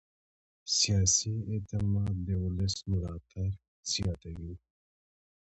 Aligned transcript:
سیاسي 0.77 1.33
اعتماد 1.51 2.13
د 2.27 2.29
ولس 2.43 2.75
ملاتړ 2.91 3.47
زیاتوي 3.93 4.53